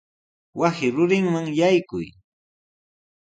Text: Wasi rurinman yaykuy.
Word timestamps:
Wasi 0.57 0.87
rurinman 0.95 1.47
yaykuy. 1.59 2.07